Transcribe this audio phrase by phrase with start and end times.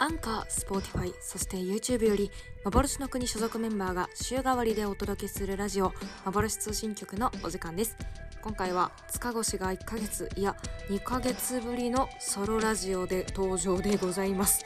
[0.00, 2.30] Anchor、Spotify、そして YouTube より
[2.64, 5.92] 幻の国所属メンバーが週替わりでお届けするラジオ
[6.24, 7.96] マボロシ通信局のお時間です。
[8.40, 10.56] 今回は塚越が1ヶ月いや
[10.88, 14.64] 2ヶ月ぶりのソロラジオで登場でございます。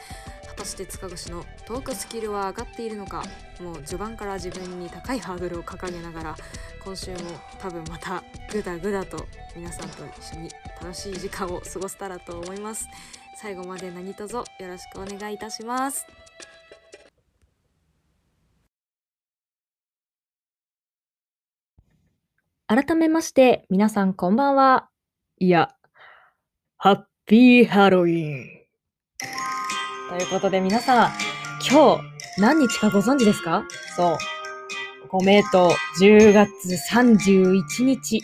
[0.63, 3.23] 果たして塚越のトークスキルは上がっているのか
[3.61, 6.35] もう序盤から自分に高いハードルを掲げながら
[6.85, 7.17] 今週も
[7.59, 9.25] 多分またグダグダと
[9.57, 10.49] 皆さんと一緒に
[10.81, 12.87] 楽しい時間を過ごせたらと思います。
[13.41, 16.05] 最後まで何卒よろしくお願いいたします。
[22.67, 24.89] 改めまして皆さんこんばんは。
[25.39, 25.75] いや
[26.77, 28.62] ハッピーハロウィン。
[30.13, 31.11] ということで皆さん
[31.67, 32.01] 今日
[32.39, 33.65] 何日かご存知ですか？
[33.95, 34.17] そう。
[35.07, 36.49] ご名答10月
[36.93, 38.21] 31日。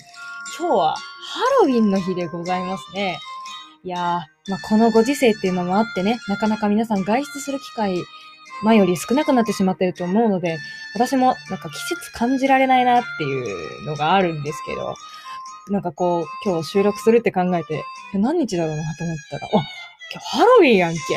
[0.59, 1.01] 今日はハ
[1.63, 3.18] ロウィンの日でございますね。
[3.84, 7.98] いやー、まあ、このご時世っていうのもあってね、なかなか皆さん外出する機会、
[8.62, 10.59] 前より少なくなってしまってると思うので、
[10.93, 14.93] 私もなんか季節感じられないなっていうのがあるんですけど、
[15.71, 19.49] なんかこう、今日収録するって考えて、何日だろうなと思ったら、あ、
[20.12, 21.13] 今日ハロウィンやんけって、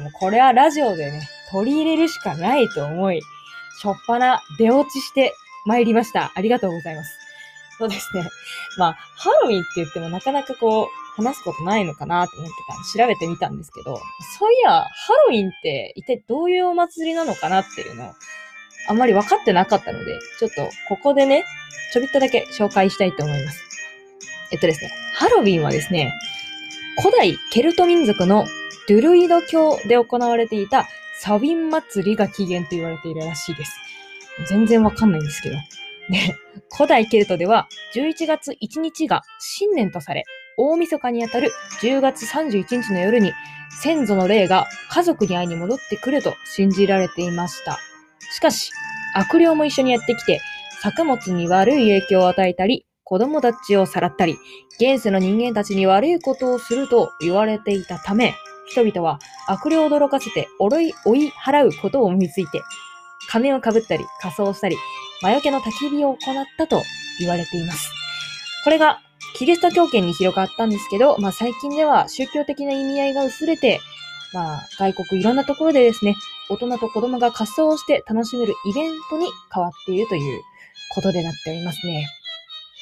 [0.00, 3.20] もうこれはラジオでね、取り入れるしかないと思い、
[3.80, 5.34] しょっぱな出落ちして
[5.66, 6.32] 参りました。
[6.34, 7.10] ありがとうございます。
[7.78, 8.28] そうですね。
[8.78, 14.00] まあ、ハロウィンって言ってもなかなかこう、話すことないのかなと思ってたんで調べてみたんですけど、
[14.38, 18.14] そういや、ハロウィンって一体どういうお祭りなのかなっていうのを、
[18.88, 21.44] あんまり分かってなかったので、ちょっとここでね、
[21.92, 23.62] ちょびっとだけ紹介したいと思います。
[24.50, 26.12] えっとですね、ハロウィンはですね、
[27.00, 28.46] 古代ケルト民族の
[28.88, 30.86] ドゥルイド教で行われていた
[31.20, 33.72] サウィン祭りが起源と言われているらしいです。
[34.48, 35.56] 全然わかんないんですけど。
[36.10, 36.36] で、
[36.76, 40.24] 古代ケルトでは11月1日が新年とされ、
[40.56, 43.32] 大晦日にあたる10月31日の夜に
[43.80, 47.78] 先祖の霊が家族に会いに戻ってくると信じられていました。
[48.32, 48.70] しかし、
[49.14, 50.40] 悪霊も一緒にやってきて、
[50.82, 54.36] 作物に悪い影響を与えたり、子供たちをさらったり、
[54.78, 58.34] 現世の人間たちに悪いことをすると言われていたため、
[58.66, 62.62] 人々は悪霊を驚かせて追い追い払うことを思いついて、
[63.28, 64.76] 仮面をかぶったり、仮装したり、
[65.22, 66.82] 魔除けの焚き火を行ったと
[67.20, 67.90] 言われています。
[68.64, 69.00] これが
[69.36, 73.80] キリスト教圏に広がったんですけど、まあ最近では宗教的な意味合いが薄れて、
[74.32, 76.14] まあ外国いろんなところでですね、
[76.48, 80.40] 大人と子供が仮装して楽しめるイベントに変わっているという
[80.94, 82.06] ことでなっておりますね。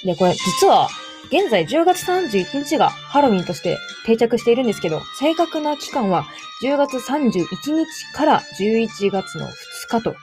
[0.04, 0.88] で、これ実は
[1.26, 6.26] 現在10月31日がハロウィンとして定着しているんですけど、正確な期間は
[6.62, 7.46] 10月31
[7.84, 9.50] 日から11月の2
[9.88, 10.14] 日と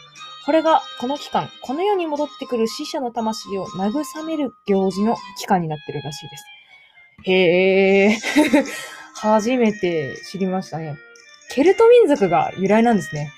[0.49, 6.45] これが、この期間、この世に戻ってくる死者の魂を慰める行事の期間になってるらしいです。
[7.25, 8.17] へえ、
[9.13, 10.95] 初めて知りましたね。
[11.51, 13.31] ケルト民族が由来なんですね。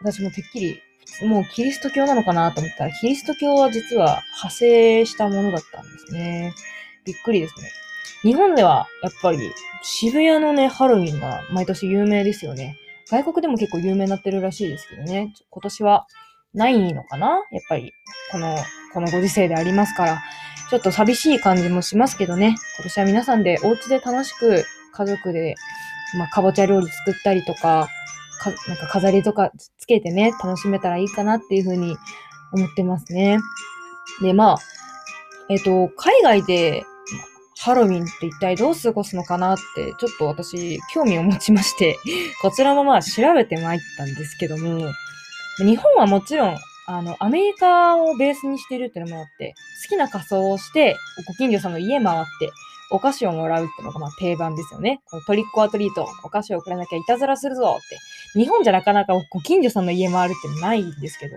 [0.00, 0.82] 私もてっきり、
[1.24, 6.54] もうキリスト教なのかなと思ったら、キリスト教は実は派生したものだったんですね。
[7.04, 7.70] びっくりですね。
[8.22, 9.38] 日本ではやっぱり
[9.82, 12.76] 渋谷のね、ハロウィンが毎年有名ですよね。
[13.08, 15.32] 外国でも結構有名になってるらしいですけどね。
[15.50, 16.06] 今年は
[16.54, 17.28] ないのかな？
[17.28, 17.92] やっぱり、
[18.30, 18.56] この、
[18.92, 20.22] このご時世でありますから、
[20.68, 22.54] ちょっと寂しい感じもしますけどね。
[22.76, 25.54] 今年は皆さんでお家で楽しく家族で、
[26.18, 27.88] まあ、かぼちゃ料理作ったりとか、
[28.40, 31.96] か、なんか飾りとかつけてね、楽しめたらいいかなっていうふうに
[32.52, 33.38] 思ってますね。
[34.22, 34.58] で、まあ、
[35.48, 36.84] えっ、と、海外で
[37.62, 41.98] ハロウィンって一体どう過ごすのかなって、ちょっと私、興味を持ちまして、
[42.40, 44.90] こちらもまあ調べてまいったんですけども、
[45.58, 46.56] 日本はもちろん、
[46.86, 49.54] あの、アメリカをベースにしてるっていうのもあって、
[49.84, 52.50] 好きな仮装をして、ご近所さんの家回って、
[52.90, 55.00] お菓子をもらうっていうのがまあ定番ですよね。
[55.10, 57.98] このトリックアトリート、お菓子を送らなきゃいたずらするぞって。
[58.38, 61.36] 日本じゃなかなかご近所さんの家回るってないんですけど、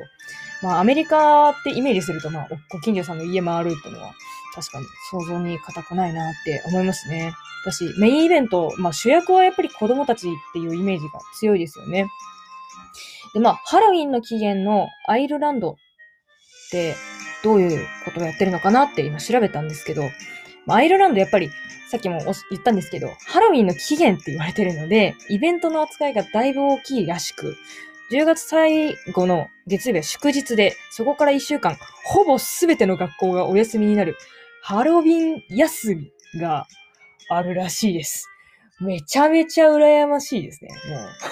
[0.64, 4.14] まあアメリカってイメージすると、まあご近所さんの家回るっていうのは、
[4.54, 7.34] 確かに想像に難くないなって思いますね。
[7.66, 12.08] 私、メインイベント、まあ主役はやっぱり子供たちっていうイメージが強いですよね。
[13.34, 15.76] で、まあ、ハロウィンの起源のアイルランドっ
[16.72, 16.96] て
[17.44, 20.04] どういうことをやってるのかなって今調べたんですけど、
[20.68, 21.50] アイルランドやっぱり
[21.90, 27.56] さっきも言ったんですけど、ハロウィンの起源って言われてるので、イベントの扱いがだいぶ大きいらしく、
[28.12, 34.18] 10月最後の月曜日は祝日で、そこから1週間、ほぼ全ての学校がお休みになる、
[34.66, 36.68] ハロウィン休みが
[37.30, 38.30] あるらしいです。
[38.80, 40.70] めちゃめちゃ羨ましいですね、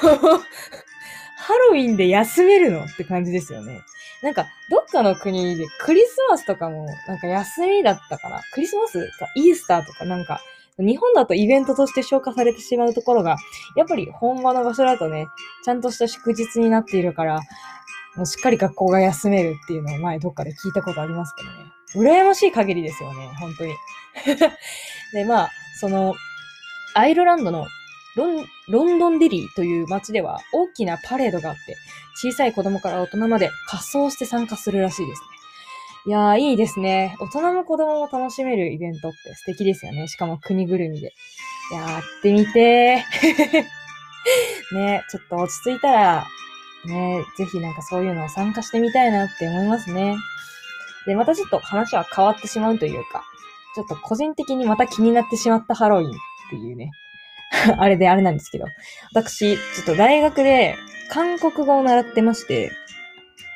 [0.04, 0.42] もう。
[1.40, 3.80] ハロウィンで休めるのって感じですよね。
[4.22, 8.42] なんか、どっかの国でクリスマスとかも、なんか休みだったかな。
[8.52, 10.42] クリスマスかイースターとかなんか、
[10.78, 13.38] 日本だとイベントとして消化されてしまうところが、
[13.78, 15.28] やっぱり本場の場所だとね、
[15.64, 17.40] ちゃんとした祝日になっているから、
[18.18, 21.81] もうしっかり学校が休めるっていうのを前どっかで聞いたことありますけどね。
[21.96, 23.74] 羨ましい限りですよね、本当に。
[25.14, 26.16] で、まあ、その、
[26.94, 27.68] アイルランドの
[28.16, 31.78] ロンロンドンデリーという街では大きなパレードがあって、
[32.16, 35.28] 小さい子供から大人まで仮装して参加するらしいですね。
[36.08, 37.16] いやー、いいですね。
[37.20, 40.08] 大人も子供も楽しめるイベントって素敵ですよね。
[40.08, 41.14] しかも国ぐるみで。
[41.72, 44.76] やってみてー。
[44.76, 46.28] ね、ちょっと落ち着いたら、
[46.86, 50.16] ね、ぜひなんかそういうのを参加してみたいなって思いますね。
[51.06, 53.24] で、またちょっと話は変わってしまうというか、
[53.76, 56.14] ちょっと個人的にまた気になってしまったハロウィンっ
[56.50, 56.92] ていうね、
[57.78, 58.66] あれであれなんですけど、
[59.14, 60.78] 私、ちょっと大学で
[61.10, 62.72] 韓国語を習ってまして、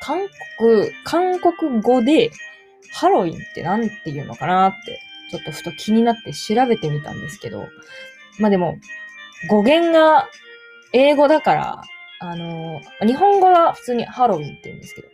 [0.00, 0.26] 韓
[0.58, 2.30] 国、韓国語で
[2.92, 5.00] ハロウィンって何て言うのかなって、
[5.30, 7.66] ちょっとふと気になって調べてみたんですけど、
[8.38, 8.76] まあでも、
[9.50, 10.28] 語源が
[10.92, 11.82] 英語だから、
[12.20, 15.08] あの、日本語は普通にハロウィンって言うんですけど、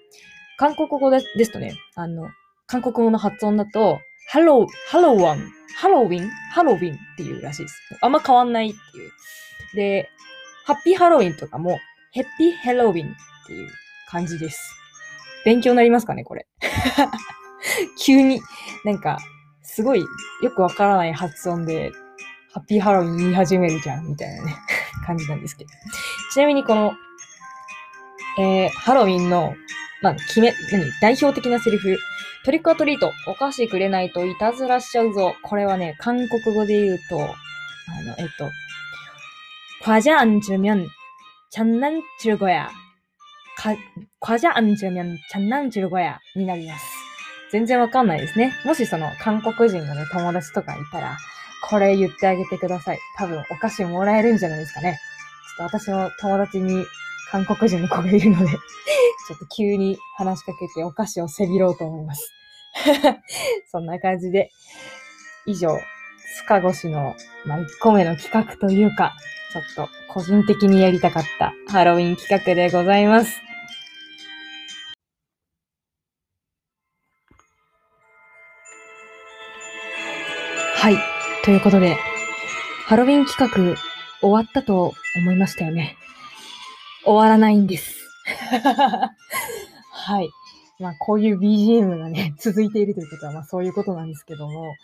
[0.59, 2.29] 韓国語ですとね、あの、
[2.67, 7.81] 韓国語の発音だと、ハロー、ハローワン、ハロウィン Halloween っていうらしいです。
[8.01, 9.11] あんま変わんないっていう。
[9.75, 10.09] で、
[10.65, 11.79] ハッピーハロウィンとかも、
[12.13, 13.69] Happy Halloween っていう
[14.09, 14.77] 感じです。
[15.45, 16.47] 勉強になりますかね、これ。
[17.99, 18.41] 急に、
[18.85, 19.19] なんか、
[19.63, 21.91] すごいよくわからない発音で、
[22.53, 24.57] ハッピーハロウィン言い始めるじゃん、みたいなね、
[25.07, 25.71] 感じなんですけど。
[26.33, 26.93] ちなみにこの、
[28.39, 29.55] えー、ハロウィンの、
[30.02, 31.98] まあ、決め、何、代表的なセリフ。
[32.46, 35.36] トリックアトリート、お菓子くれないといたずらしちゃうぞ。
[35.42, 37.36] これはね、韓国語で言うと、あ
[38.04, 38.50] の、えっと、
[39.84, 42.70] 과자안주면장난칠거야
[43.58, 43.76] か、
[44.20, 46.86] 과자안주면장난칠거야になります。
[47.52, 48.54] 全然わかんないですね。
[48.66, 51.18] もしその韓国人のね、友達とかいたら、
[51.70, 53.00] これ言ってあげてください。
[53.18, 55.00] 多分お菓子もらえるんじゃないですかね。
[55.58, 56.86] ちょっと私の友達に
[57.33, 58.53] 韓国人の子がいるので
[59.27, 62.31] ちょっと急に話しかけてお菓子をせびろうと思います。
[63.73, 64.51] そんな感じで、
[65.47, 65.79] 以上、
[66.37, 69.15] スカゴシの、まあ、1個目の企画というか、
[69.51, 73.41] ちょっと個人的にやりたかったハロウィン企画でございます。
[80.77, 80.97] はい。
[81.45, 81.97] ということで、
[82.87, 83.79] ハロウィン企画
[84.21, 85.97] 終わったと思いましたよね。
[87.05, 87.97] 終わらないんです。
[89.91, 90.31] はい。
[90.79, 94.75] まあ、こういう BGM がね、 続いているということは、まあ、そういうことなんですけども、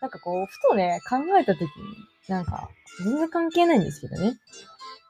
[0.00, 1.68] なんかこう、ふとね、考えたときに、
[2.28, 2.68] なんか、
[3.04, 4.36] 全然関係ないんですけどね。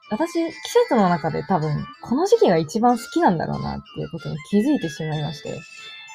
[0.09, 0.51] 私、季
[0.89, 5.59] 節の中で多分、この時期が一番好きなんだろうなっていうことに気づいてしまいまして、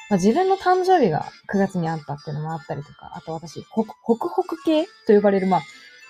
[0.09, 5.61] まあ、自分の誕生日が9月にあったっていうのもあったりとか、あと私、ホクホク系と呼ばれる、まあ、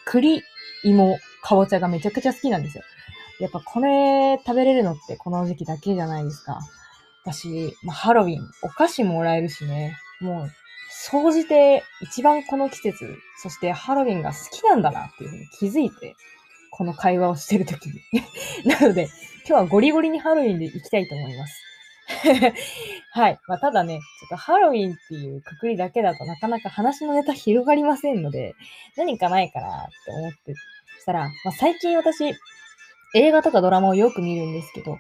[0.06, 0.42] 栗、
[0.84, 2.84] 芋、かぼちゃがめちゃくちゃ好きなんですよ。
[3.40, 6.60] やっぱこれ食べれるのってこの時期だけじゃないですか。
[7.26, 10.52] 私、まあ、ハロウィン、お菓子もらえるしね、もう、
[10.90, 16.16] 総じて一番この季節、そしてハロウィンが好きなんだなっていうふうに気づいて、
[16.72, 18.02] この会話をしてるときに
[18.66, 19.10] なので、
[19.48, 21.62] 今日はゴリゴリにハロウィンで行きたいと思います。
[23.12, 23.40] はい。
[23.48, 28.54] まあ、ただね、ちょっとハロウィンっていうくくりだけだとなかなか話のネタ広がりませんので、
[28.96, 30.54] 何かないかなって思って
[31.00, 32.34] したら、まあ、最近私、
[33.16, 34.98] 映画とかドラマをよく見るんですけど、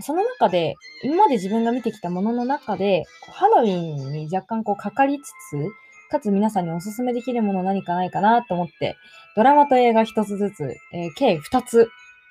[0.00, 5.68] その中で、今まで自分が見てきたものの中で、ハロウィンに若干こうかかりつつ、
[6.10, 8.96] かつ皆さんにおすすめできるもの何かないかなと思って、
[9.34, 11.88] ドラマと映画一つずつ、えー、計二つ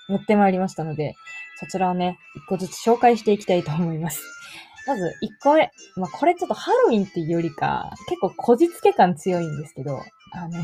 [0.08, 1.15] 持ってまいりましたので、
[1.60, 4.22] そちらをね、一個ずつ紹介していきたいと思います。
[4.88, 5.72] まず、一個目。
[5.96, 10.00] まあ、これちょっとハロウィンっていうよりか、結構こじつけ感強いんですけど、
[10.32, 10.62] あの、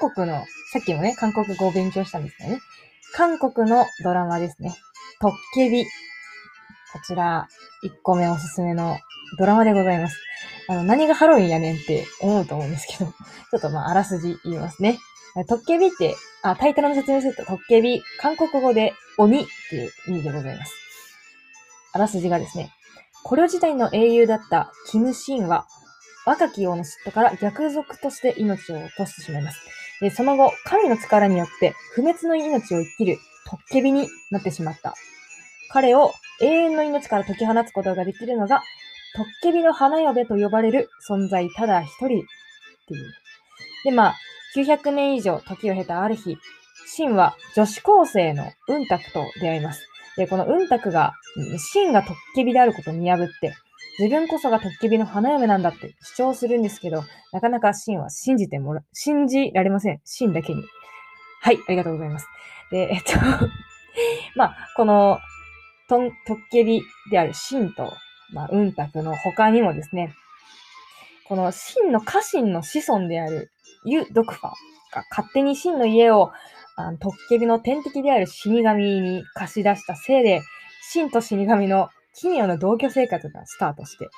[0.00, 2.58] 韓国の、さっきもね、韓国語を勉強したんですよね。
[3.16, 4.74] 韓国のドラマですね。
[5.20, 7.48] トッケビこちら、
[7.84, 8.98] 1個目おすすめの
[9.38, 10.18] ドラマでございます。
[10.68, 14.98] あの、何がハロウィンやねんって思うと思うんですけど、 ちょっとまあ、あらすじ言いますね。
[15.48, 20.72] トッケビって、あ、タイトルの説明すると、トッケビ、韓国語で鬼っていう意味でございます。
[21.92, 22.72] あらすじがですね、
[23.28, 25.68] 古領時代の英雄だったキム・シンは、
[26.26, 29.60] 若き王の嫉妬から逆賊として命を落としてしまいます。
[30.04, 33.16] で、その後、神の力によって不滅の命を生きる
[33.48, 34.94] トッケビになってしまった。
[35.70, 38.60] 彼を永遠の命から解き放つことができるのが、
[39.16, 43.14] トッケビの花嫁と呼ばれる存在ただ一人っていう。
[43.84, 44.14] で、まあ、
[44.54, 46.36] 900年以上時を経たある日、
[46.86, 49.88] シンは女子高生のウンタクと出会います。
[50.18, 51.14] で、このうんたくが、
[51.72, 53.54] シンがトッケビであることを見破って、
[53.98, 60.00] 自分こそがトッケビの花嫁なんだって主張するんですけど、なかなかシンは信じてもら、信じられません。
[60.04, 60.64] シンだけに。
[61.40, 62.26] はい、ありがとうございます。
[62.70, 63.12] で、えっと
[64.34, 65.18] まあ、この、
[65.88, 67.92] トン、トッケビであるシンと、
[68.32, 70.12] まあ、うんたくの他にもですね、
[71.28, 73.50] このシンの家臣の子孫である
[73.84, 74.50] ユ・ドクファ
[74.92, 76.32] が勝手にシンの家を
[76.76, 80.42] あのトッケビの天敵である死神に貸し出したせいで、
[80.90, 84.08] シンと死神の奇妙な同居生活がスタートして、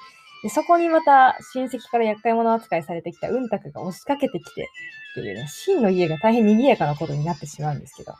[0.43, 4.69] でそこにまた親戚から厄介者扱いされてきたうんたくが押しかけてきて、
[5.13, 8.13] っていうね、真の家が大変賑やかなことになってしまうんですけど、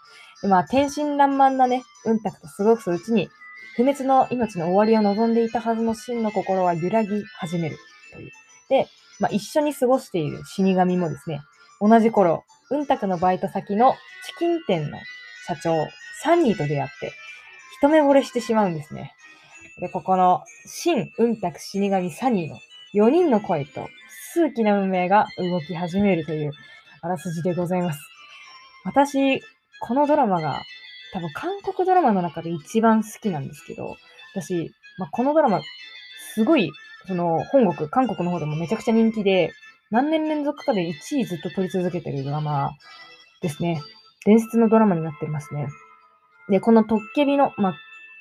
[0.43, 3.29] でまあ、天真爛漫なね、うんたくと過ごすうちに、
[3.77, 7.77] 不滅の命の終わりを望んでいたはずの真の心は揺らぎ始める
[8.13, 8.31] という。
[8.71, 8.89] で、
[9.21, 11.41] まあ、一緒に過ごしている死神もですね、
[11.81, 13.95] 同じ頃、うんたくのバイト先の
[14.27, 14.99] チキン店の
[15.47, 15.87] 社長、
[16.23, 17.13] サニーと出会って、
[17.79, 19.13] 一目惚れしてしまうんですね。
[19.79, 22.59] で、ここの、新うんたく死神サニーの
[22.95, 23.89] 4人の声と、
[24.33, 26.53] 数奇な運命が動き始めるという
[27.03, 28.01] あらすじでございます。
[28.85, 29.41] 私、
[29.81, 30.63] このドラマが
[31.13, 33.97] 多分韓国ドラマの中で一番好きなんですけど、
[34.35, 35.61] 私、まあ、このドラマ、
[36.35, 36.71] すごい、
[37.07, 39.53] その本国、韓国の方でもめちゃくちゃ人気で、
[39.91, 42.73] 何年連続かで1位ずっと撮り続けてるドラマ
[43.41, 43.81] ですね。
[44.25, 45.69] 伝説のドラマになってますね。
[46.49, 47.75] で、このトッケビの、まあ、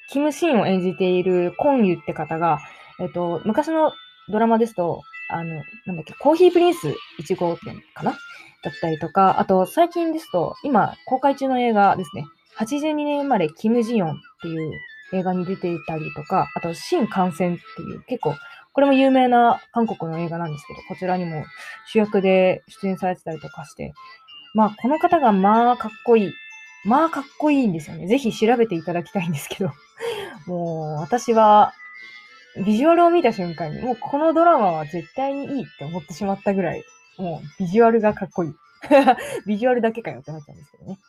[0.09, 2.59] キム・シンを演じているコンユって方が、
[3.00, 3.91] えっと、昔の
[4.29, 8.12] ドラマですと、あの、なんだっけ、コーヒープリンス1号店かな？
[8.63, 12.25] だったりとか、あと最近ですと、今公開中の映画ですね、
[12.57, 14.71] 82年生まれキム・ジヨンっていう
[15.13, 18.35] 映画に出ていたりとか、あと、新感染っていう結構、
[18.74, 21.45] これも有名な韓国の映画なんですけど、こちらにも
[21.88, 23.93] 主役で出演されてたりとかして、
[24.53, 26.33] まあ、この方がまあかっこいい。
[26.85, 28.07] まあかっこいいんですよね。
[28.07, 29.71] ぜひ調べていただきたいんですけど。
[30.47, 31.73] もう、私は、
[32.63, 36.83] ビジュアルを見た瞬間に、もうこのドラマは絶対にいいって思ってしまったぐらい、
[37.17, 38.53] もうビジュアルがかっこいい。
[39.45, 40.99] ビジュアルだけかよってなっちゃうんですけどね。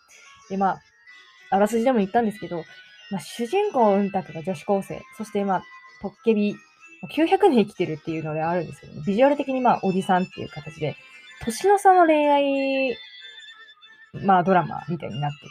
[0.51, 0.81] で、まあ、
[1.51, 2.65] あらすじでも言ったんですけど、
[3.11, 5.63] まあ、主人公うんたくが女子高生、そしてまあ、
[6.03, 6.57] トッケビ、
[7.15, 10.97] 900年生きてるっていうのであるんですけど、ビジュアル的にまあ、おじさんっていう形で、
[11.45, 12.97] 年の差の恋愛、
[14.15, 15.47] まあ、ドラマみたいになってて、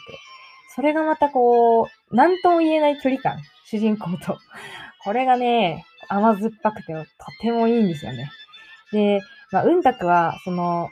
[0.74, 3.38] それがまたこう、なんとも言えない距離感、
[3.68, 4.38] 主人公と。
[5.04, 7.04] これがね、甘酸っぱくてと
[7.40, 8.30] てもいいんですよね。
[8.92, 9.20] で、
[9.50, 10.88] まあ、うんたくは、その、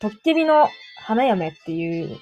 [0.00, 0.68] トッケビの
[1.04, 2.18] 花嫁っていう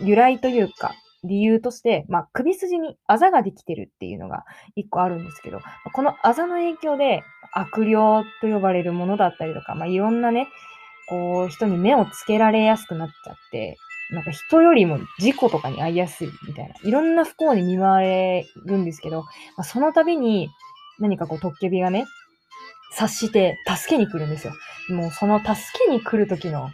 [0.00, 4.44] 由来というか、理由として、まあ、首筋にあざができてるっていうのが
[4.76, 5.60] 一個あるんですけど、
[5.92, 7.94] このあざの影響で悪霊
[8.40, 10.48] と呼ばれるものだったりとか、まあ、いろんなね、
[11.08, 13.76] こう、人に目をつけられやすくなっちゃって、
[14.10, 20.48] なんか人よりも事故とかに遭いやすいみたいな、いろんな不幸に見舞われるんですけど、まあ、その度に
[20.98, 22.06] 何かこう、トッケビがね、
[22.92, 24.54] 察して助けに来るんですよ。
[24.88, 26.70] もうその助けに来る時の、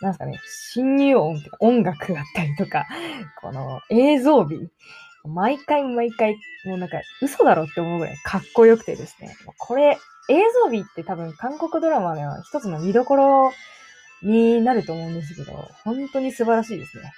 [0.00, 2.86] なんですかね、侵入音って音楽だったりとか、
[3.40, 4.70] この映像美、
[5.24, 10.34] 毎回毎回、もうなんか嘘だろって思うぐらいかっこよくてですね、これ、映
[10.64, 13.52] 像美って多分韓国ドラマの一つの見どころ
[14.22, 17.12] になると思うんですけど、本当に素晴らしいですね。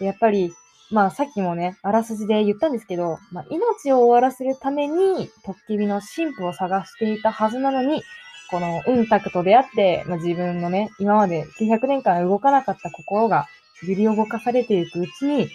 [0.00, 0.52] やっぱり、
[0.90, 8.02] まあさっきもね、あらすじで言ったんですけど、まあ、命を終わらせるために、トッキビの神父を探していたはずなのに、
[8.50, 13.46] このうんたくと出会って、まあ、自分のね、今まで900年間動かなかった心が
[13.82, 15.48] 揺り動かされていくうちに、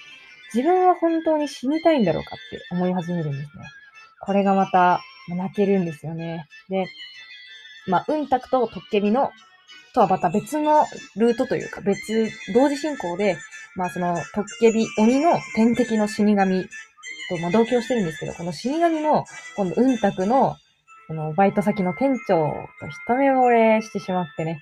[0.54, 3.64] 自分は本当に死にたいんだろうかって思い始めるんですね。
[4.20, 6.48] これがまた泣けるんですよね。
[6.70, 6.88] で、
[7.88, 9.32] まあ、うんたくとトッケビの
[9.94, 13.38] とはまた別のルートというか、別、同時進行で、
[13.76, 16.64] まあその、トッケビ、鬼の天敵の死神
[17.30, 20.56] と、まあ同居してるんですけど、この死神も、今度、うんたくの、
[21.08, 24.62] このバイト先の店長と一目惚れしてしまってね。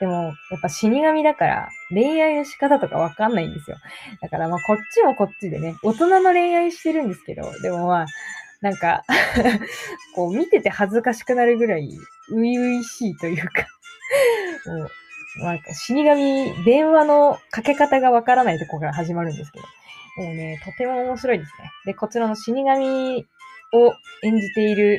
[0.00, 3.78] でも、やっぱ死神だから、恋愛の仕方とかわかんないんですよ。
[4.20, 8.06] だからまあこっちもこっちでね、大人の恋愛してるんですけど、でもまあ、
[8.62, 9.04] なんか
[10.14, 11.88] こう見てて恥ずかしくなるぐらい、
[12.28, 13.66] 初々しいというか
[14.66, 14.84] も
[15.40, 19.66] う、なんか死神、電話のかけ方がわからないとこから始まるんですけど、
[20.24, 21.70] もうね、とても面白いですね。
[21.84, 23.26] で、こちらの死神
[23.72, 24.98] を演じている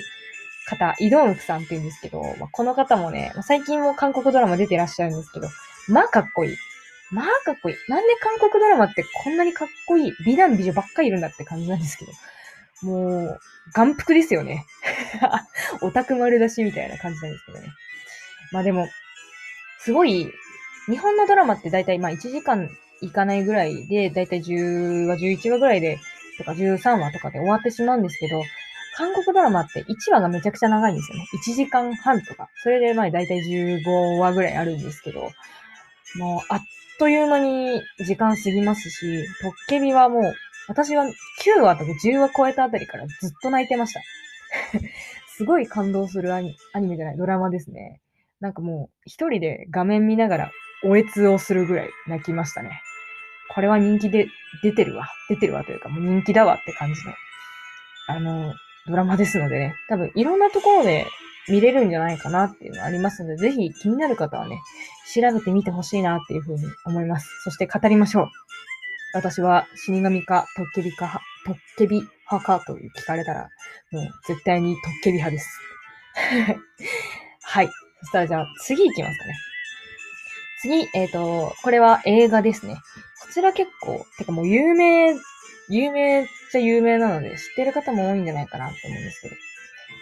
[0.67, 5.47] 方、イドンフさんって言うんですけど、まあ、この方もね、最近も韓国ドラマ出てらっしゃるんですけど、
[5.87, 6.57] まあかっこいい。
[7.09, 7.75] まあかっこいい。
[7.87, 12.11] なんで韓国ドラマってこんなにかっこいい美男美女ばっかりいるんだって感じなんですけど。
[12.81, 13.39] もう、
[13.73, 14.65] 眼福ですよね。
[15.81, 17.67] オタク丸出しみたいな感じなんですけどね。
[18.51, 18.88] まあでも、
[19.80, 20.32] すごい、
[20.88, 22.70] 日本のドラマって大体まあ1時間
[23.01, 26.00] いかないぐらいで、大体10話、11話ぐらいで
[26.38, 28.42] とか13話とかで終わってしまうんですけど、
[28.96, 31.25] 韓国ドラマって1話がめちゃくちゃ長いんですよね。
[31.50, 32.50] 1時間半とか。
[32.63, 35.30] それでまあ大体15話ぐらいあるんですけど、
[36.16, 36.60] もうあっ
[37.00, 40.34] という間に時間過ぎますし、トッケビはもう、
[40.68, 44.01] 私は9話とか10話超えたあたりからずっと泣いてました。
[45.38, 48.01] すごい感動するアニアニメじゃない、ドラマですね。
[48.39, 50.51] なんかもう、一人で画面見ながら、
[50.84, 52.82] おえつをするぐらい泣きましたね。
[53.53, 54.27] これは人気で、
[54.63, 55.10] 出てるわ。
[55.29, 57.13] 出てるわというか、もう人気だわって感じの、
[58.08, 58.53] あの、
[58.88, 61.08] ドラマですのでね、多分いろんなところで
[61.50, 64.60] 見れるんじゃないかなっていうのがありますので、ぜひ気になる方はね、
[65.13, 67.27] 調べてみてほしいなっていうふうに思います。
[67.44, 68.27] そして語りましょう。
[69.13, 73.50] 私は死神か、トッケビか、トッケビ派かと聞かれたら、
[73.91, 75.60] もう絶対にトッケビ派です。
[77.44, 77.70] はい。
[78.01, 79.34] そしたらじゃあ次行きますかね。
[80.60, 82.75] 次、えっ、ー、と、これは映画ですね。
[83.22, 85.16] こちら結構、てかもう有名、
[85.70, 89.36] 有名っちゃ有名なので知ってる方も多いんじゃないかなって思うんですけど。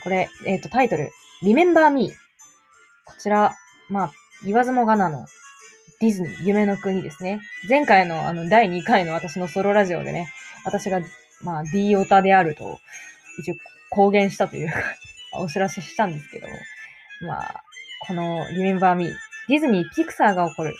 [0.03, 1.11] これ、えっ、ー、と、タイトル、
[1.43, 2.11] Remember Me。
[3.05, 3.55] こちら、
[3.89, 4.11] まあ、
[4.43, 5.25] 言わずもがなの
[5.99, 7.41] ディズニー、夢の国ですね。
[7.67, 10.27] 前回のあの、第2回の私のソロラジオでね、
[10.63, 11.01] 私が、
[11.41, 12.79] まあ、D オタであると、
[13.39, 13.55] 一応
[13.89, 14.79] 公言したというか
[15.33, 16.53] お知らせしたんですけども、
[17.21, 17.63] まあ、
[18.07, 19.05] この Remember Me、
[19.47, 20.75] ディズニー、ピクサーが起こる、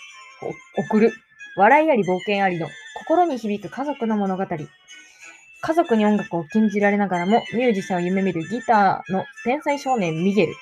[0.77, 1.11] 送る、
[1.57, 2.67] 笑いあり冒険ありの
[2.99, 4.45] 心に響く家族の物語。
[4.45, 10.53] 家族に音楽を禁じられながらもミュージシャンを夢見るギターの天才少年ミゲル。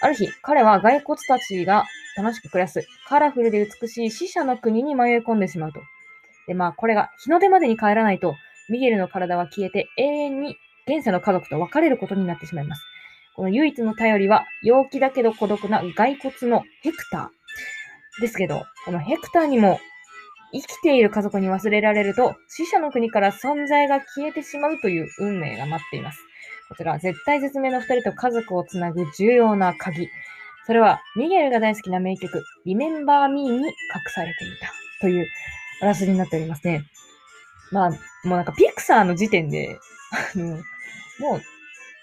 [0.00, 1.86] ある日、彼は骸骨たちが
[2.16, 5.80] 楽しく暮らす、カラフルで美しい死者の国に迷い込んでしまうと。
[6.46, 8.36] で、まあ、これが日の出までに帰らないと、
[8.68, 12.91] ミゲルの体は消えて永遠に現世の家族と別れることになってしまいます。
[13.34, 18.20] この唯一の頼りは、陽気だけど孤独な骸骨のヘクター。
[18.20, 19.80] ですけど、このヘクターにも
[20.52, 26.18] 生きている家族に忘れられると、死者の国から存在が消えてしまうという運命が待っています。
[26.68, 30.08] こちら、絶対絶命の二人と家族をつなぐ重要な鍵。
[30.66, 33.72] それは、ミゲルが大好きな名曲、Remember Me に隠
[34.14, 35.26] されていたという
[35.80, 36.84] あらすじになっておりますね。
[37.70, 39.78] まあ、もうなんかピクサーの時点で、
[40.34, 40.56] あの、
[41.18, 41.42] もう、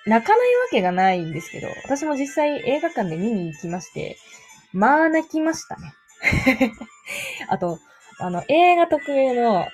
[0.10, 4.18] 泣かないわけがないんですけど、私も実際映画館で見に行きまして、
[4.74, 5.94] まあ泣きましたね。
[7.48, 7.80] あと、
[8.20, 9.68] あの、映画特有の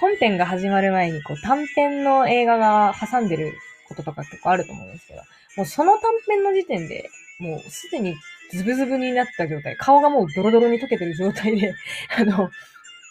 [0.00, 3.52] 本編が始まる前にこう短編の映画が挟んでる
[3.88, 5.20] こととか結構あると思うんですけど、
[5.56, 8.16] もうその短編の時点で、もうすでに
[8.50, 11.74] ズブズブになった状態、顔がもうドロドロに溶けてる状態で、
[12.16, 12.50] あの、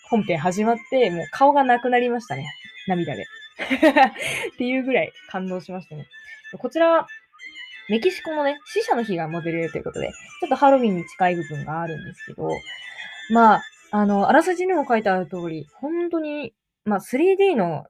[0.09, 2.47] 本編始まって、もう顔がなくなりましたね。
[2.87, 3.25] 涙で。
[4.53, 6.07] っていうぐらい感動しましたね。
[6.57, 7.07] こちら、
[7.89, 12.49] メキシコのね、死者の日がモデルということで、ちょっとハロウィンに近い部分があるんですけど、
[13.31, 16.53] まあ、あの、あらすじにも書いてある通り、本当に、
[16.85, 17.85] まあ、3D の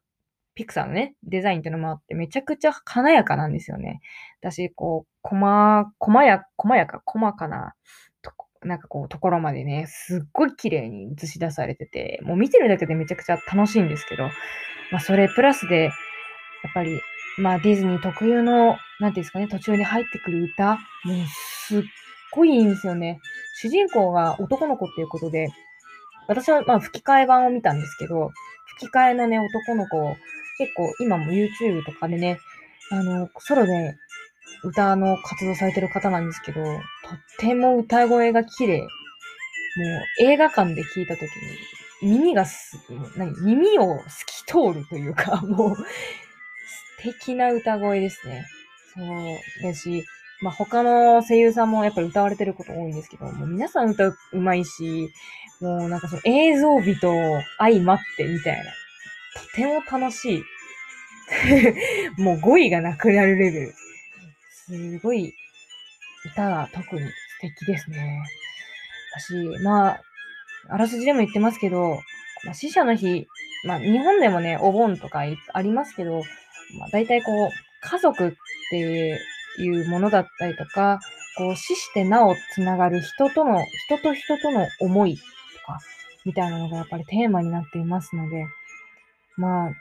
[0.56, 4.02] ピクサーのね、デザインっていうのもあって、めちゃくちゃ華やかなんですよね。
[4.42, 7.76] 私、こう、細、細や、細やか、細かな、
[8.22, 8.32] と
[8.64, 14.24] なんかこう、ところまでね、すっごい綺麗に映し出されてて、もう見てるだけでめちゃくちゃ楽しいんですけど、
[14.92, 15.94] まあ、それプラスで、やっ
[16.74, 17.00] ぱり、
[17.38, 20.78] まあ、ディズニー特有の、なんていうんですかね、途中に入ってくる歌、もう
[21.68, 21.82] すっ
[22.32, 23.20] ごいいいんですよね。
[23.56, 25.50] 主人公が男の子っていうことで、
[26.28, 28.32] 私はまあ吹き替え版を見たんですけど、
[28.78, 30.16] 吹き替えのね、男の子、
[30.58, 32.40] 結構今も YouTube とかでね、
[32.92, 33.96] あの、ソロで
[34.64, 36.80] 歌の活動されてる方なんですけど、とっ
[37.40, 38.80] ても歌声が綺麗。
[38.82, 38.88] も
[39.86, 41.22] う映画館で聞いたと
[42.02, 42.78] きに、耳がす、
[43.16, 45.76] 何耳を透き通るというか、もう、
[47.04, 48.46] 素敵な歌声ですね。
[48.94, 50.06] そうだし、
[50.42, 55.10] まあ、他の声優さんもやっぱり歌われてること多いんですけど、もう皆さん歌うまいし、
[55.62, 57.12] もうなんかその映像美と
[57.58, 58.64] 相まってみたいな。
[58.64, 60.44] とても楽しい。
[62.22, 63.74] もう語彙がなくなるレベル。
[64.66, 65.34] すごい、
[66.26, 68.22] 歌が特に素敵ですね。
[69.18, 70.02] 私、まあ、
[70.70, 72.00] あらすじでも言ってますけど、
[72.44, 73.28] まあ、死者の日、
[73.66, 76.24] まあ、日本でもね、お盆とかありますけど、
[76.78, 77.50] まあ、大体こう、
[77.82, 78.32] 家族っ
[78.70, 78.78] て
[79.60, 81.00] いうものだったりとか、
[81.38, 85.22] こう、死してなおつながる人との、人と人との思いと
[85.66, 85.80] か、
[86.26, 88.46] みたいなのがやっぱりテーマになっていますので、
[89.38, 89.72] まあ、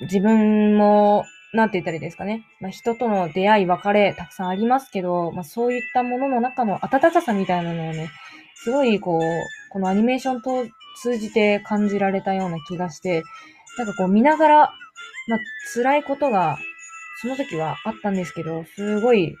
[0.00, 2.44] 自分も、なんて言ったらいいですかね。
[2.60, 8.10] まあ、人との出会い、別れ、たくさんありますけど、まあ、そういったものの中の温かさみたいなのをね、
[8.54, 9.20] すごい、こう、
[9.70, 10.66] このアニメーションと
[11.00, 13.22] 通じて感じられたような気がして、
[13.78, 14.72] なんかこう見ながら、
[15.28, 15.38] まあ、
[15.74, 16.58] 辛いことが、
[17.20, 19.36] その時はあったんですけど、すごい、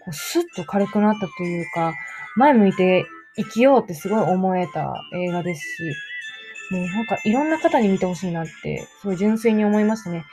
[0.00, 1.94] こう、スッと軽くなったというか、
[2.36, 10.24] 前向いて生きようってすごい思えた映画ですし、もうなんかいろんな方に見てほしいなって、すごい純粋に思いましたね。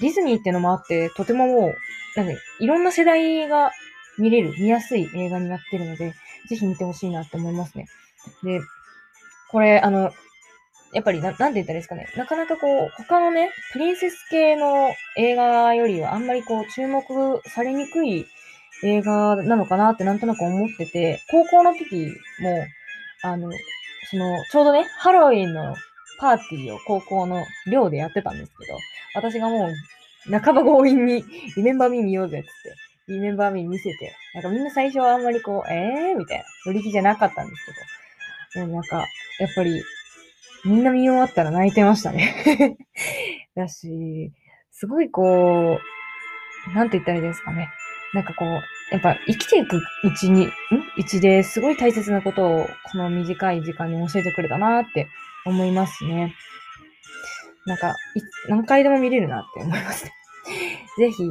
[0.00, 1.74] ディズニーってのもあって、とてももう、
[2.16, 3.72] なんか、いろんな世代が
[4.18, 6.14] 見れる、見やすい映画になってるので、
[6.48, 7.86] ぜひ見てほしいなって思いますね。
[8.42, 8.60] で、
[9.50, 10.12] これ、あの、
[10.92, 12.08] やっぱりな、なんて言ったらいいですかね。
[12.16, 17.02] なかなかこう、他のね、プリンセス系の映画よりはあんまりこう、注目
[17.46, 18.26] されにくい
[18.82, 22.06] 映画なのかなってなんとなく思ってて、高校の時
[22.40, 22.66] も、
[23.22, 23.50] あの、
[24.10, 25.74] その、ちょうどね、ハロウィンの
[26.18, 28.78] パーティーを高校の寮でやってたんですけど、
[29.14, 31.24] 私がもう、半ば強引に、
[31.56, 37.66] リメンバーミー見ようぜっつって、リメンバーミー見せて、なんかみんな最初はあんまりこう、えーみたいな、乗り気じゃなかったんです
[38.54, 39.06] けど、もうなんか、
[39.38, 39.82] やっぱり、
[40.64, 42.76] みんな見終わったら泣いてましたね
[43.54, 44.32] だし、
[44.70, 45.78] すごいこ
[46.70, 47.70] う、なんて言ったらいいですかね。
[48.14, 48.48] なんかこう、
[48.90, 49.82] やっぱ生きていくう
[50.16, 50.52] ちに、ん？
[50.96, 55.08] うちですごい大切なことをこの短い時間に教えてくれたなって
[55.44, 56.34] 思いますね。
[57.66, 57.94] なんか、
[58.48, 60.12] 何回でも見れるなって思いますね。
[60.98, 61.22] ぜひ、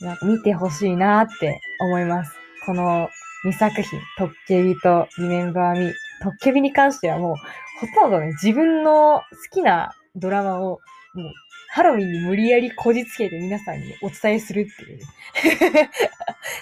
[0.00, 2.36] なんか見てほしいなって思います。
[2.66, 3.08] この
[3.44, 5.92] 2作品、トッケビとリメンバーミー。
[6.22, 7.36] トッケビに関してはもう、
[7.80, 10.80] ほとんどね、自分の好きなドラマを、
[11.14, 11.32] もう、
[11.70, 15.90] ハロウィンに無理やりこじつけて皆さんにお伝えするっていう、ね、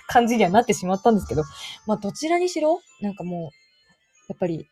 [0.07, 1.43] 感じにはなってしまったんですけど、
[1.87, 3.51] まあどちらにしろ、なんかもう、
[4.29, 4.67] やっぱり、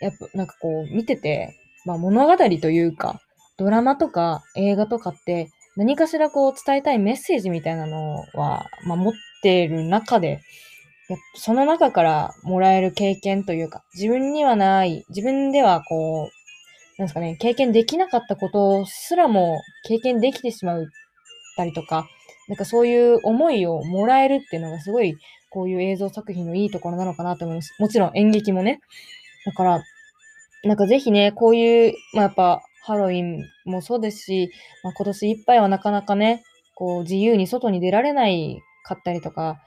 [0.00, 3.20] やっぱなんかこう見てて、まあ物語というか、
[3.56, 10.40] ドラマとか映画とかって何かしらこう伝えたいメッセージみたいなのは、まあ持ってる中で、
[11.34, 16.30] その中からもらえる経験というか、自分にはない、自分ではこう、
[16.98, 20.88] なんですかね、経験できなかったことすらも経験できてしまう
[21.56, 22.06] たりとか、
[22.48, 25.16] なんかそういう思いをもらえるっていうのがすごい、
[25.50, 27.74] こういう映像作品のいいところなのかなと思います。
[27.80, 28.80] もちろん演劇もね。
[29.46, 29.82] だから、
[30.64, 34.50] なんかぜひね、こういう、まあ、やっぱハロウィンもそうですし、
[34.82, 36.42] まあ、今年いっぱいはなかなかね、
[36.74, 39.60] こう自由に外に出られないかったりとか、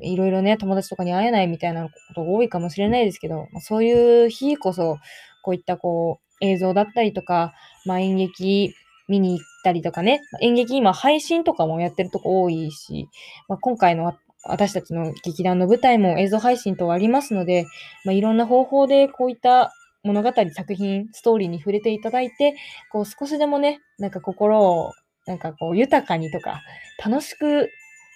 [0.00, 4.98] いろいろね、友達とかに会えないみたいなことが多いかもしれないですけど、そういう日こそ、
[5.42, 7.52] こういったこう、映像だったりとか、
[7.84, 8.74] まあ、演劇
[9.08, 13.08] 見に行ったりとかね、演劇今配信とかもやってるとこ多いし、
[13.48, 14.14] まあ、今回の
[14.46, 17.66] 私たちの劇団の舞台も映像配信とありますので、
[18.04, 22.54] まあ、いろんな方法でこういった物語、作品、ストーリーに触れていただいて、
[22.92, 24.92] こう少しでもね、なんか心を
[25.26, 26.60] なんかこう豊かにとか、
[27.02, 27.70] 楽しく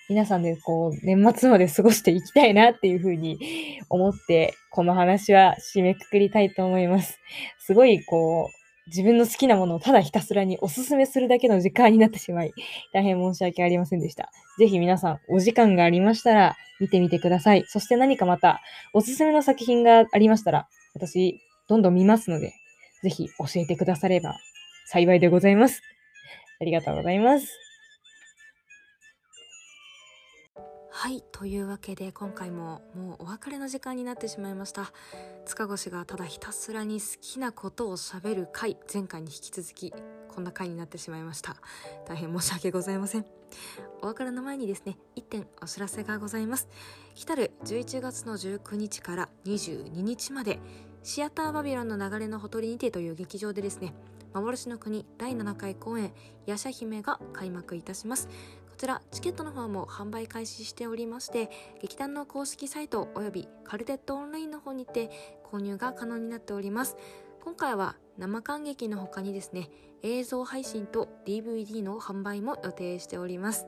[0.09, 3.38] 皆さんでこう、年末まで過ごしていきたいなっていうふうに
[3.90, 7.18] 思って、この話は締めくくりたいと思います。
[7.59, 12.55] すごいこう、自分の好きなものをただひたすらにおすすめするだけの時間になってしまい、
[12.94, 14.31] 大変申し訳ありませんでした。
[14.59, 17.64] ぜひ皆さんお時間がありましたら見てみてください。
[17.66, 18.62] そして何かまた
[18.94, 22.55] おすすめの作品がありましたら、私どんどん見ますので、
[23.03, 24.38] ぜひ教えてくだされば
[24.87, 25.83] 幸いでございます。
[26.61, 27.67] ありがとうございます。
[31.00, 34.92] はいというわけで今回ももうお別れの時間になってしまいました。
[35.46, 39.94] 塚越がただひたすらに好きなことをしゃべる回前回に引き続き
[40.26, 41.54] こんな回になってしまいました。
[42.08, 43.24] 大変申し訳ございません。
[44.02, 46.68] お別れの前にですね1点お知らせがございます。
[47.14, 50.58] 来たる11月の19日から22日まで
[51.04, 53.94] シアターバビロンの流れのほとりにてという劇場でですね
[54.34, 56.12] 幻の国第7回公演
[56.44, 58.28] 「夜叉姫」が開幕いたします。
[58.79, 61.51] ちらチケットの方も販売開始しておりまして
[61.83, 65.11] 劇団の公式サイトおよびカルテットオンラインの方にて
[65.51, 66.97] 購入が可能になっております。
[67.43, 69.69] 今回は生観劇の他にですね
[70.03, 73.67] 映像配信と DVD の販売も予定しております。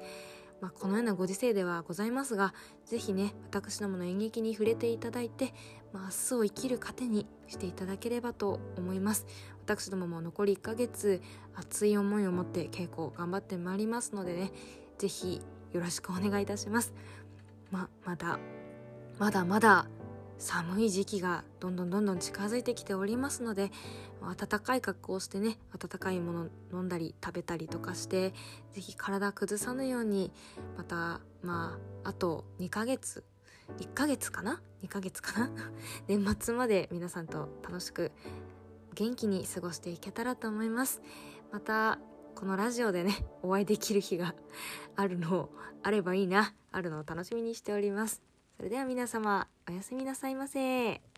[0.60, 5.54] まあ、このようなご時世ではございますがぜひね私どもの演劇に触れていただいて、
[5.92, 9.26] まあ、明日を生きる糧にしていただければと思います。
[9.64, 11.20] 私どもも残り1ヶ月
[11.54, 14.52] 熱い思いを持って稽古を頑張ってまいりますのでね
[15.00, 15.40] ぜひ
[15.72, 16.92] よろしくお願いいたします。
[17.70, 18.38] ままだ
[19.18, 19.86] まだまだ
[20.36, 23.70] 寒い時期がどんどんどんどん近づいてきておりますので
[24.20, 28.34] 暖かい格好をしてね暖かいもの飲んだり食べたりとかして
[28.72, 30.32] 是非体崩さぬように
[30.76, 33.24] またまああと2ヶ月
[33.78, 35.50] 1ヶ月かな？2ヶ月かな？
[36.08, 38.12] 年末まで皆さんと楽しく
[38.94, 41.00] 元気に過ごしていけたらと思います。
[41.52, 41.98] また
[42.34, 44.34] このラジオでね お会いできる日が
[44.96, 45.50] あるのを
[45.82, 48.22] あればいいなあるのを楽しみにしております。
[48.56, 51.09] それでは皆様おやすみなさいませ。